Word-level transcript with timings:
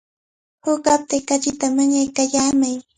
Huk 0.65 0.83
aptay 0.93 1.21
kachita 1.27 1.65
mañaykallamay. 1.75 2.75